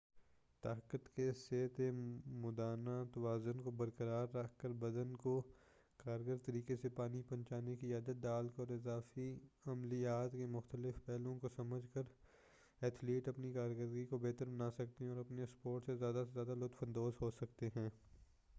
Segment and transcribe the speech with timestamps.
[0.63, 1.79] طاقت کے صحت
[2.35, 5.33] مندانہ توازن کو برقرار رکھ کر بدن کو
[5.99, 9.29] کارگر طریقہ سے پانی پہنچانے کی عادت ڈال کر اور اضافی
[9.65, 12.01] عملیّات کے مختلف پہلوؤں کو سمجھ کر
[12.81, 17.31] اتھلیٹ اپنی کارکردگی کو بہتر بنا سکتے اور اپنے اسپورٹ سے زیادہ لطف اندوز ہو
[17.31, 17.89] سکتے ہیں